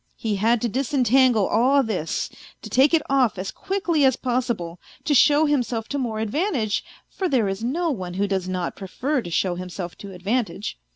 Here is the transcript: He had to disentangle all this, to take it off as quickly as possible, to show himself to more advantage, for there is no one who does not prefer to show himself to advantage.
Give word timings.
He 0.15 0.37
had 0.37 0.61
to 0.61 0.67
disentangle 0.67 1.47
all 1.47 1.83
this, 1.83 2.31
to 2.63 2.71
take 2.71 2.91
it 2.95 3.03
off 3.07 3.37
as 3.37 3.51
quickly 3.51 4.03
as 4.03 4.15
possible, 4.15 4.79
to 5.03 5.13
show 5.13 5.45
himself 5.45 5.87
to 5.89 5.99
more 5.99 6.17
advantage, 6.17 6.83
for 7.07 7.29
there 7.29 7.47
is 7.47 7.63
no 7.63 7.91
one 7.91 8.15
who 8.15 8.25
does 8.25 8.49
not 8.49 8.75
prefer 8.75 9.21
to 9.21 9.29
show 9.29 9.53
himself 9.53 9.95
to 9.99 10.11
advantage. 10.11 10.79